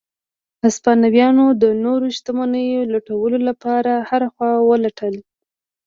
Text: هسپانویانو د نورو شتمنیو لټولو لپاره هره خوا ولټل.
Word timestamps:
هسپانویانو 0.63 1.45
د 1.61 1.63
نورو 1.83 2.07
شتمنیو 2.17 2.89
لټولو 2.93 3.37
لپاره 3.47 3.93
هره 4.09 4.27
خوا 4.33 4.51
ولټل. 4.69 5.15